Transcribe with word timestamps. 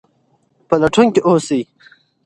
پلټونکي 0.67 1.19
اوسئ. 1.29 1.61